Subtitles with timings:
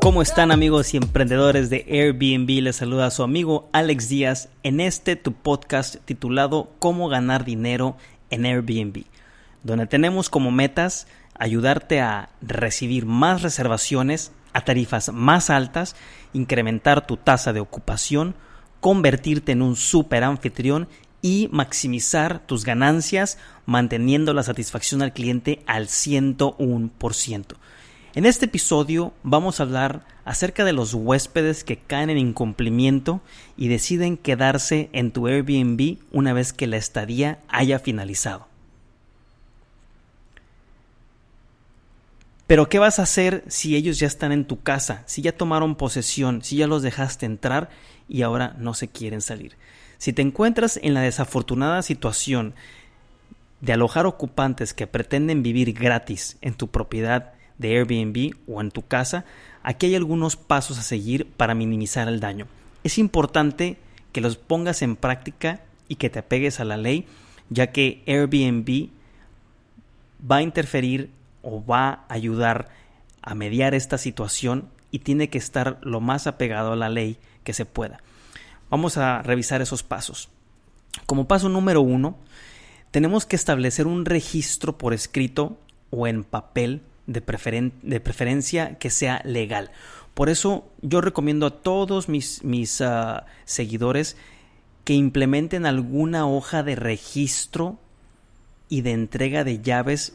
[0.00, 2.62] ¿Cómo están amigos y emprendedores de Airbnb?
[2.62, 7.96] Les saluda a su amigo Alex Díaz en este tu podcast titulado Cómo ganar dinero
[8.30, 9.04] en Airbnb,
[9.64, 15.96] donde tenemos como metas ayudarte a recibir más reservaciones a tarifas más altas,
[16.32, 18.34] incrementar tu tasa de ocupación,
[18.80, 20.88] convertirte en un super anfitrión
[21.22, 27.44] y maximizar tus ganancias manteniendo la satisfacción al cliente al 101%.
[28.18, 33.20] En este episodio vamos a hablar acerca de los huéspedes que caen en incumplimiento
[33.56, 38.48] y deciden quedarse en tu Airbnb una vez que la estadía haya finalizado.
[42.48, 45.76] Pero ¿qué vas a hacer si ellos ya están en tu casa, si ya tomaron
[45.76, 47.70] posesión, si ya los dejaste entrar
[48.08, 49.54] y ahora no se quieren salir?
[49.98, 52.54] Si te encuentras en la desafortunada situación
[53.60, 58.86] de alojar ocupantes que pretenden vivir gratis en tu propiedad de Airbnb o en tu
[58.86, 59.24] casa,
[59.62, 62.46] aquí hay algunos pasos a seguir para minimizar el daño.
[62.84, 63.76] Es importante
[64.12, 67.06] que los pongas en práctica y que te apegues a la ley,
[67.50, 68.90] ya que Airbnb
[70.30, 71.10] va a interferir
[71.42, 72.68] o va a ayudar
[73.22, 77.52] a mediar esta situación y tiene que estar lo más apegado a la ley que
[77.52, 78.00] se pueda.
[78.70, 80.28] Vamos a revisar esos pasos.
[81.06, 82.18] Como paso número uno,
[82.90, 85.58] tenemos que establecer un registro por escrito
[85.90, 89.72] o en papel de, de preferencia que sea legal.
[90.14, 94.16] Por eso yo recomiendo a todos mis, mis ah, seguidores
[94.84, 97.78] que implementen alguna hoja de registro
[98.68, 100.14] y de entrega de llaves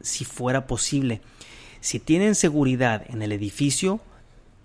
[0.00, 1.20] si fuera posible.
[1.80, 4.00] Si tienen seguridad en el edificio,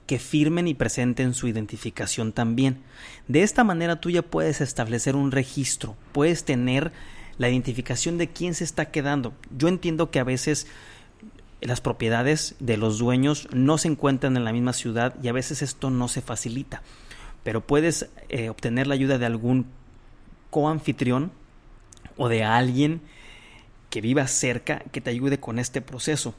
[0.08, 2.80] que firmen y presenten su identificación también.
[3.27, 6.92] De esta manera tú ya puedes establecer un registro, puedes tener
[7.38, 9.33] la identificación de quién se está quedando.
[9.58, 10.67] Yo entiendo que a veces
[11.62, 15.62] las propiedades de los dueños no se encuentran en la misma ciudad y a veces
[15.62, 16.81] esto no se facilita,
[17.44, 19.67] pero puedes eh, obtener la ayuda de algún
[20.49, 21.32] coanfitrión
[22.17, 23.02] o de alguien
[23.89, 26.33] que viva cerca que te ayude con este proceso.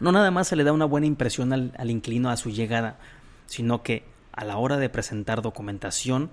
[0.00, 2.98] No nada más se le da una buena impresión al, al inquilino a su llegada,
[3.46, 6.30] sino que a la hora de presentar documentación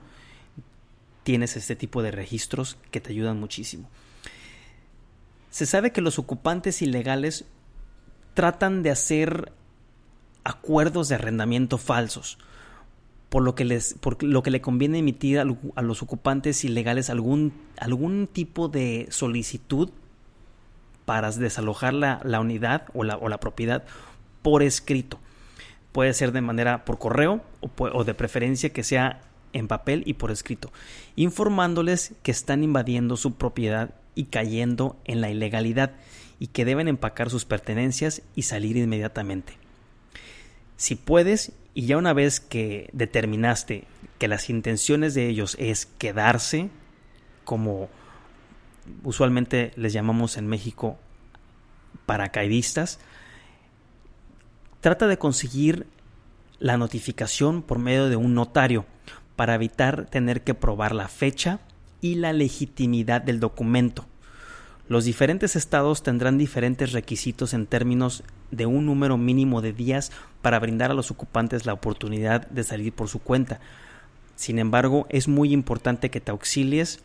[1.23, 3.89] tienes este tipo de registros que te ayudan muchísimo.
[5.51, 7.45] Se sabe que los ocupantes ilegales
[8.33, 9.51] tratan de hacer
[10.43, 12.37] acuerdos de arrendamiento falsos,
[13.29, 17.53] por lo que les por lo que le conviene emitir a, los ocupantes ilegales algún
[17.77, 19.89] algún tipo de solicitud
[21.05, 23.83] para desalojar la, unidad o la, o la, propiedad
[24.43, 25.19] por escrito.
[25.91, 27.41] Puede ser de manera por correo
[27.77, 29.21] o de preferencia que sea
[29.53, 30.71] en papel y por escrito,
[31.15, 35.93] informándoles que están invadiendo su propiedad y cayendo en la ilegalidad
[36.39, 39.53] y que deben empacar sus pertenencias y salir inmediatamente.
[40.77, 43.85] Si puedes, y ya una vez que determinaste
[44.17, 46.69] que las intenciones de ellos es quedarse,
[47.43, 47.89] como
[49.03, 50.97] usualmente les llamamos en México
[52.05, 52.99] paracaidistas,
[54.81, 55.87] trata de conseguir
[56.59, 58.85] la notificación por medio de un notario
[59.39, 61.61] para evitar tener que probar la fecha
[62.01, 64.05] y la legitimidad del documento.
[64.89, 70.11] Los diferentes estados tendrán diferentes requisitos en términos de un número mínimo de días
[70.41, 73.61] para brindar a los ocupantes la oportunidad de salir por su cuenta.
[74.35, 76.99] Sin embargo, es muy importante que te auxilies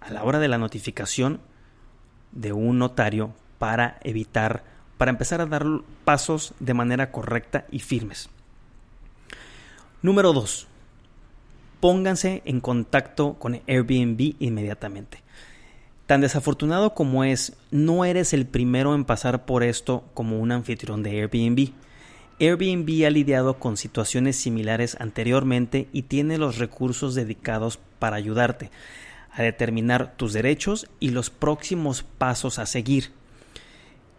[0.00, 1.38] a la hora de la notificación
[2.32, 4.64] de un notario para evitar,
[4.98, 5.64] para empezar a dar
[6.04, 8.28] pasos de manera correcta y firmes.
[10.02, 10.73] Número 2.
[11.84, 15.18] Pónganse en contacto con Airbnb inmediatamente.
[16.06, 21.02] Tan desafortunado como es, no eres el primero en pasar por esto como un anfitrión
[21.02, 21.72] de Airbnb.
[22.40, 28.70] Airbnb ha lidiado con situaciones similares anteriormente y tiene los recursos dedicados para ayudarte
[29.30, 33.10] a determinar tus derechos y los próximos pasos a seguir.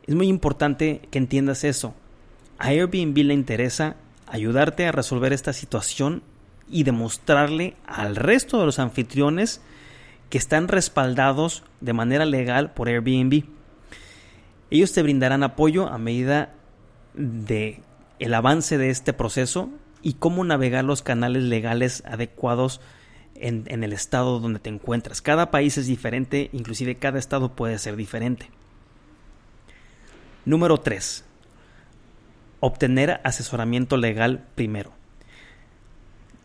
[0.06, 1.96] Es muy importante que entiendas eso.
[2.60, 3.96] A Airbnb le interesa
[4.28, 6.22] ayudarte a resolver esta situación
[6.70, 9.62] y demostrarle al resto de los anfitriones
[10.30, 13.44] que están respaldados de manera legal por Airbnb.
[14.72, 16.54] Ellos te brindarán apoyo a medida
[17.14, 17.82] de
[18.20, 19.70] el avance de este proceso
[20.02, 22.82] y cómo navegar los canales legales adecuados
[23.36, 25.22] en, el estado donde te encuentras.
[25.22, 28.50] Cada país es diferente, inclusive cada estado puede ser diferente.
[30.46, 31.26] Número 3.
[32.60, 34.94] Obtener asesoramiento legal primero.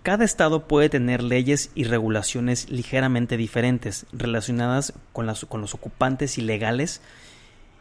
[0.03, 7.03] Cada estado puede tener leyes y regulaciones ligeramente diferentes relacionadas con, con, los ocupantes ilegales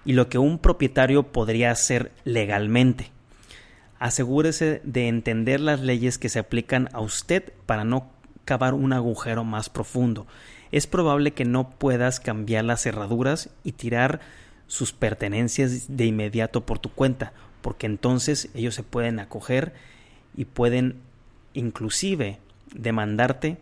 [0.03, 3.11] y lo que un propietario podría hacer legalmente.
[3.99, 8.09] Asegúrese de entender las leyes que se aplican a usted para no
[8.43, 10.27] cavar un agujero más profundo.
[10.73, 14.19] Es probable que no puedas cambiar las cerraduras y tirar
[14.67, 17.31] sus pertenencias de inmediato por tu cuenta,
[17.61, 19.73] porque entonces ellos se pueden acoger
[20.35, 21.01] y pueden
[21.53, 22.39] inclusive
[22.73, 23.57] demandarte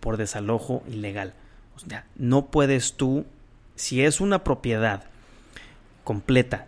[0.00, 1.34] por desalojo ilegal.
[1.76, 3.26] O sea, no puedes tú,
[3.74, 5.04] si es una propiedad
[6.04, 6.66] completa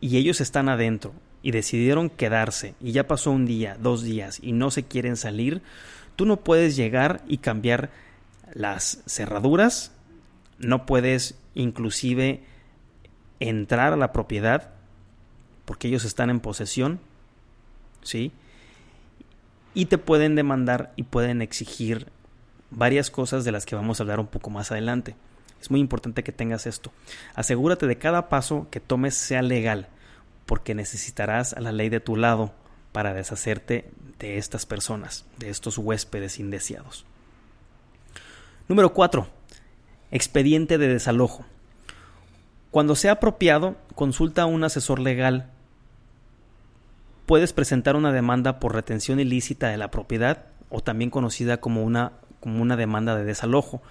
[0.00, 1.12] y ellos están adentro
[1.42, 5.62] y decidieron quedarse y ya pasó un día, dos días y no se quieren salir,
[6.16, 7.90] tú no puedes llegar y cambiar
[8.54, 9.92] las cerraduras,
[10.58, 12.42] no puedes inclusive
[13.40, 14.70] entrar a la propiedad
[15.64, 17.00] porque ellos están en posesión,
[18.02, 18.32] ¿sí?
[19.76, 22.06] Y te pueden demandar y pueden exigir
[22.70, 25.16] varias cosas de las que vamos a hablar un poco más adelante.
[25.60, 26.92] Es muy importante que tengas esto.
[27.34, 29.88] Asegúrate de cada paso que tomes sea legal,
[30.46, 32.54] porque necesitarás a la ley de tu lado
[32.92, 37.04] para deshacerte de estas personas, de estos huéspedes indeseados.
[38.68, 39.28] Número 4.
[40.10, 41.44] Expediente de desalojo.
[42.70, 45.50] Cuando sea apropiado, consulta a un asesor legal.
[47.26, 52.12] Puedes presentar una demanda por retención ilícita de la propiedad o también conocida como una,
[52.38, 53.82] como una demanda de desalojo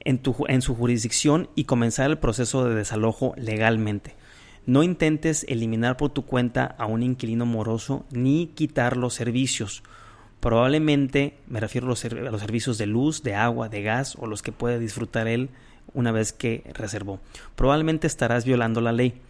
[0.00, 4.16] en, tu, en su jurisdicción y comenzar el proceso de desalojo legalmente.
[4.64, 9.82] No intentes eliminar por tu cuenta a un inquilino moroso ni quitar los servicios.
[10.40, 14.26] Probablemente, me refiero a los, a los, servicios de luz, de agua, de gas o
[14.26, 15.50] los que puede disfrutar él
[15.92, 17.20] una vez que reservó.
[17.54, 19.20] Probablemente estarás violando la ley.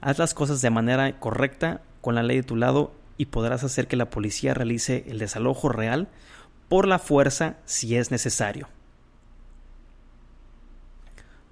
[0.00, 3.88] Haz las cosas de manera correcta con la ley de tu lado y podrás hacer
[3.88, 6.08] que la policía realice el desalojo real
[6.68, 8.68] por la fuerza si es necesario.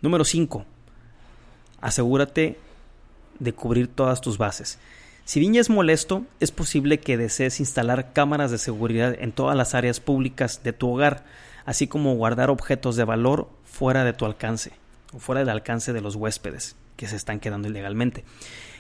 [0.02, 0.66] Número 5.
[1.80, 2.58] Asegúrate
[3.38, 4.78] de cubrir todas tus bases.
[5.24, 9.74] Si bien es molesto, es posible que desees instalar cámaras de seguridad en todas las
[9.74, 11.24] áreas públicas de tu hogar,
[11.64, 14.72] así como guardar objetos de valor fuera de tu alcance
[15.14, 18.24] o fuera del alcance de los huéspedes que se están quedando ilegalmente.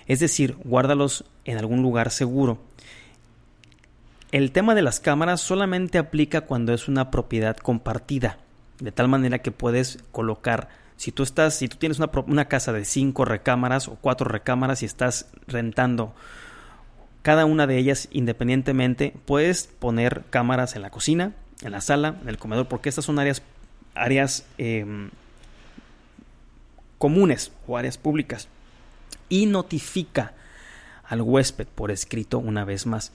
[0.06, 2.58] Es decir, guárdalos en algún lugar seguro.
[4.30, 8.38] El tema de las cámaras solamente aplica cuando es una propiedad compartida,
[8.80, 12.72] de tal manera que puedes colocar si tú estás, si tú tienes una, una casa
[12.72, 16.14] de cinco recámaras o cuatro recámaras y estás rentando
[17.22, 21.32] cada una de ellas independientemente, puedes poner cámaras en la cocina,
[21.62, 23.42] en la sala, en el comedor, porque estas son áreas,
[23.94, 25.10] áreas em,
[26.98, 28.48] comunes o áreas públicas.
[29.28, 30.34] Y notifica
[31.04, 33.12] al huésped por escrito una vez más.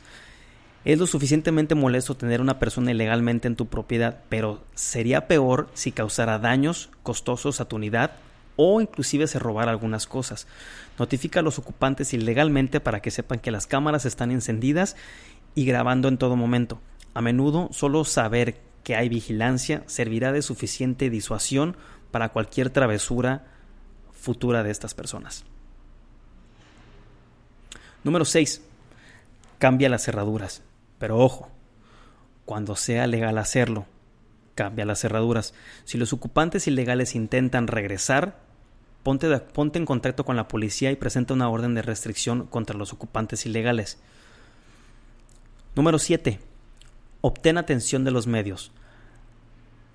[0.86, 5.92] Es lo suficientemente molesto tener una persona ilegalmente en tu propiedad, pero sería peor si
[5.92, 8.12] causara daños costosos a tu unidad
[8.56, 10.48] o inclusive se robara algunas cosas.
[11.00, 14.96] Notifica a los ocupantes ilegalmente para que sepan que las cámaras están encendidas
[15.56, 16.80] y grabando en todo momento.
[17.14, 21.76] A menudo solo saber que hay vigilancia servirá de suficiente disuasión
[22.12, 23.46] para cualquier travesura
[24.14, 25.44] futura de estas personas.
[28.04, 28.62] Número 6.
[29.60, 30.62] Cambia las cerraduras.
[31.00, 31.50] Pero ojo,
[32.46, 33.86] cuando sea legal hacerlo,
[34.56, 35.54] cambia las cerraduras.
[35.86, 38.40] Si los ocupantes ilegales intentan regresar,
[39.04, 42.94] ponte, ponte en contacto con la policía y presenta una orden de restricción contra los
[42.94, 44.00] ocupantes ilegales.
[45.76, 46.40] Número 7.
[47.22, 48.72] Obtén atención de los medios.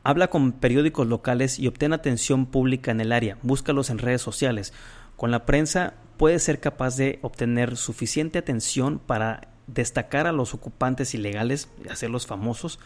[0.05, 3.39] Habla con periódicos locales y obtén atención pública en el área.
[3.43, 4.73] Búscalos en redes sociales.
[5.23, 11.15] Con la prensa puedes ser capaz de obtener suficiente atención para destacar a los ocupantes
[11.15, 12.81] ilegales, hacerlos famosos,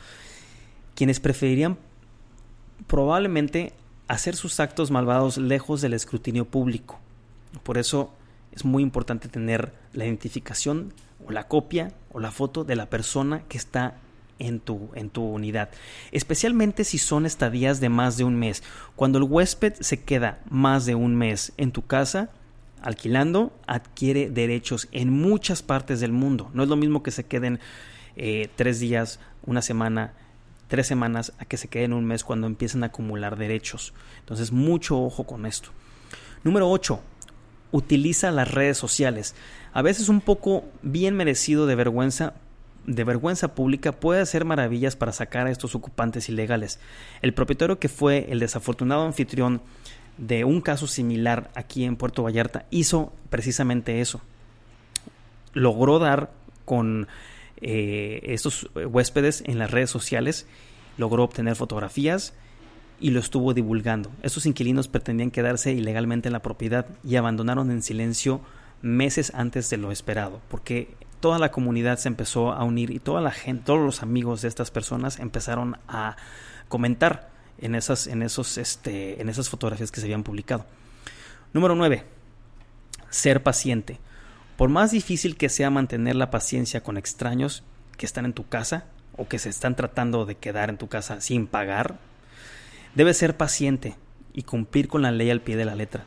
[0.94, 1.78] quienes preferirían
[2.88, 3.72] probablemente
[4.06, 7.00] hacer sus actos malvados lejos del escrutinio público.
[7.62, 8.12] Por eso
[8.52, 10.92] es muy importante tener la identificación
[11.26, 13.94] o la copia o la foto de la persona que está
[14.38, 15.70] en tu, en tu unidad,
[16.12, 18.62] especialmente si son estadías de más de un mes.
[18.94, 22.30] Cuando el huésped se queda más de un mes en tu casa,
[22.82, 26.50] alquilando adquiere derechos en muchas partes del mundo.
[26.54, 27.60] No es lo mismo que se queden
[28.16, 30.14] eh, tres días, una semana,
[30.68, 33.92] tres semanas, a que se queden un mes cuando empiezan a acumular derechos.
[34.20, 35.70] Entonces, mucho ojo con esto.
[36.44, 37.00] Número 8.
[37.72, 39.34] Utiliza las redes sociales.
[39.72, 42.34] A veces un poco bien merecido de vergüenza,
[42.86, 46.78] de vergüenza pública puede hacer maravillas para sacar a estos ocupantes ilegales.
[47.20, 49.60] El propietario que fue el desafortunado anfitrión
[50.18, 54.20] de un caso similar aquí en Puerto Vallarta hizo precisamente eso.
[55.52, 56.30] Logró dar
[56.64, 57.08] con
[57.60, 60.46] eh, estos huéspedes en las redes sociales,
[60.96, 62.34] logró obtener fotografías
[63.00, 64.10] y lo estuvo divulgando.
[64.22, 68.40] Estos inquilinos pretendían quedarse ilegalmente en la propiedad y abandonaron en silencio
[68.80, 73.20] meses antes de lo esperado, porque toda la comunidad se empezó a unir y toda
[73.20, 76.16] la gente, todos los amigos de estas personas empezaron a
[76.68, 80.66] comentar en esas, en esos, este, en esas fotografías que se habían publicado.
[81.52, 82.04] Número 9.
[83.10, 83.98] Ser paciente.
[84.56, 87.62] Por más difícil que sea mantener la paciencia con extraños
[87.96, 88.84] que están en tu casa
[89.16, 91.98] o que se están tratando de quedar en tu casa sin pagar,
[92.94, 93.96] debes ser paciente
[94.32, 96.04] y cumplir con la ley al pie de la letra.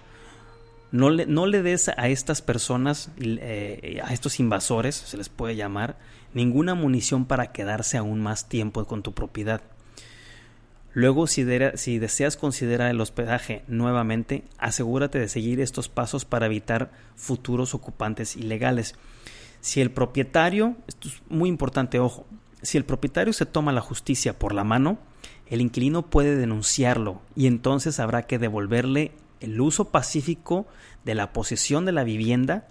[0.91, 5.55] No le, no le des a estas personas, eh, a estos invasores, se les puede
[5.55, 5.97] llamar,
[6.33, 9.61] ninguna munición para quedarse aún más tiempo con tu propiedad.
[10.93, 16.91] Luego, si, si, deseas considerar el hospedaje nuevamente, asegúrate de seguir estos pasos para evitar
[17.15, 18.95] futuros ocupantes ilegales.
[19.61, 22.25] Si el propietario, esto es muy importante, ojo,
[22.61, 24.97] si el propietario se toma la justicia por la mano,
[25.47, 30.67] el inquilino puede denunciarlo y entonces habrá que devolverle el uso pacífico
[31.05, 32.67] de la posesión de la vivienda,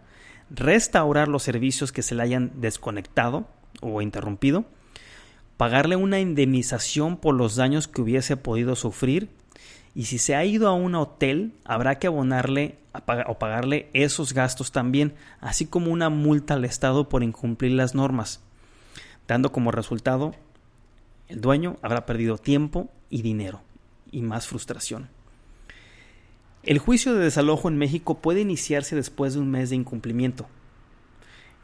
[0.50, 3.46] restaurar los servicios que se le hayan desconectado
[3.80, 4.64] o interrumpido,
[5.56, 9.28] pagarle una indemnización por los daños que hubiese podido sufrir
[9.94, 12.78] y si se ha ido a un hotel habrá que abonarle
[13.26, 18.40] o pagarle esos gastos también, así como una multa al Estado por incumplir las normas,
[19.26, 20.34] dando como resultado
[21.28, 23.60] el dueño habrá perdido tiempo y dinero
[24.10, 25.08] y más frustración.
[26.68, 30.46] El juicio de desalojo en México puede iniciarse después de un mes de incumplimiento.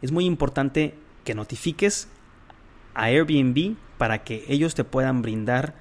[0.00, 0.94] Es muy importante
[1.24, 2.08] que notifiques
[2.94, 5.74] a Airbnb para que ellos te puedan brindar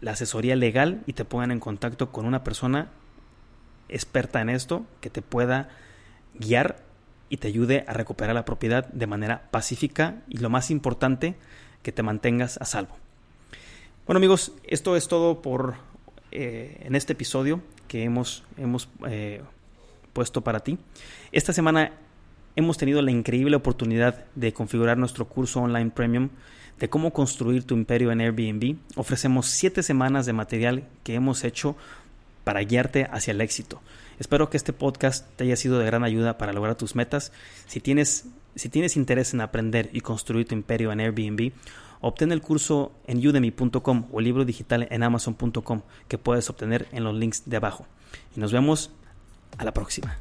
[0.00, 2.92] la asesoría legal y te pongan en contacto con una persona
[3.88, 5.68] experta en esto que te pueda
[6.34, 6.84] guiar
[7.28, 11.34] y te ayude a recuperar la propiedad de manera pacífica y lo más importante,
[11.82, 12.96] que te mantengas a salvo.
[14.06, 15.95] Bueno amigos, esto es todo por
[16.36, 19.40] eh, en este episodio que hemos, hemos eh,
[20.12, 20.78] puesto para ti.
[21.32, 21.92] Esta semana
[22.56, 26.28] hemos tenido la increíble oportunidad de configurar nuestro curso online premium
[26.78, 28.76] de cómo construir tu imperio en Airbnb.
[28.96, 31.74] Ofrecemos siete semanas de material que hemos hecho
[32.44, 33.80] para guiarte hacia el éxito.
[34.18, 37.32] Espero que este podcast te haya sido de gran ayuda para lograr tus metas.
[37.66, 38.26] Si tienes,
[38.56, 41.52] si tienes interés en aprender y construir tu imperio en Airbnb,
[42.00, 47.04] obtén el curso en udemy.com o el libro digital en amazon.com que puedes obtener en
[47.04, 47.86] los links de abajo.
[48.36, 48.90] Y nos vemos
[49.58, 50.18] a la próxima.